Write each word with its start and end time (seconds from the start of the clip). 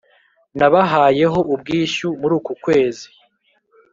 nabahaye 0.57 1.23
ho 1.31 1.39
ubwishyu 1.53 2.07
muruku 2.19 2.51
kwezi 2.63 3.07